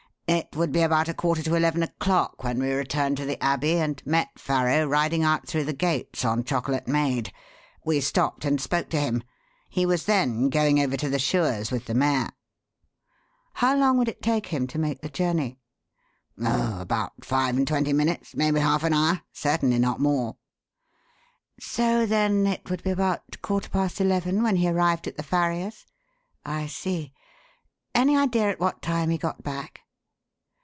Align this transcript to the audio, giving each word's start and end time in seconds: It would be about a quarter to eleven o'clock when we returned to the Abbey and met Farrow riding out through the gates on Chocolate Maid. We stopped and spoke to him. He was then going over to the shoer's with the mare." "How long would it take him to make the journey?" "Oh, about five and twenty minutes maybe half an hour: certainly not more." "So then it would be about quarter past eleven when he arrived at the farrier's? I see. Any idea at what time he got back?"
It 0.27 0.55
would 0.55 0.71
be 0.71 0.81
about 0.81 1.09
a 1.09 1.13
quarter 1.13 1.43
to 1.43 1.55
eleven 1.55 1.83
o'clock 1.83 2.41
when 2.41 2.57
we 2.61 2.71
returned 2.71 3.17
to 3.17 3.25
the 3.25 3.41
Abbey 3.43 3.75
and 3.77 4.01
met 4.05 4.39
Farrow 4.39 4.85
riding 4.87 5.23
out 5.23 5.45
through 5.45 5.65
the 5.65 5.73
gates 5.73 6.23
on 6.23 6.45
Chocolate 6.45 6.87
Maid. 6.87 7.33
We 7.83 7.99
stopped 7.99 8.45
and 8.45 8.59
spoke 8.61 8.87
to 8.91 8.97
him. 8.99 9.23
He 9.67 9.85
was 9.85 10.05
then 10.05 10.49
going 10.49 10.79
over 10.79 10.95
to 10.95 11.09
the 11.09 11.19
shoer's 11.19 11.69
with 11.69 11.83
the 11.83 11.93
mare." 11.93 12.31
"How 13.55 13.75
long 13.75 13.97
would 13.97 14.07
it 14.07 14.21
take 14.21 14.45
him 14.47 14.67
to 14.67 14.79
make 14.79 15.01
the 15.01 15.09
journey?" 15.09 15.59
"Oh, 16.41 16.79
about 16.79 17.25
five 17.25 17.57
and 17.57 17.67
twenty 17.67 17.91
minutes 17.91 18.33
maybe 18.33 18.61
half 18.61 18.85
an 18.85 18.93
hour: 18.93 19.23
certainly 19.33 19.79
not 19.79 19.99
more." 19.99 20.37
"So 21.59 22.05
then 22.05 22.47
it 22.47 22.69
would 22.69 22.83
be 22.83 22.91
about 22.91 23.41
quarter 23.41 23.67
past 23.69 23.99
eleven 23.99 24.43
when 24.43 24.55
he 24.55 24.69
arrived 24.69 25.07
at 25.07 25.17
the 25.17 25.23
farrier's? 25.23 25.85
I 26.45 26.67
see. 26.67 27.11
Any 27.93 28.15
idea 28.15 28.49
at 28.51 28.61
what 28.61 28.81
time 28.81 29.09
he 29.09 29.17
got 29.17 29.43
back?" 29.43 29.79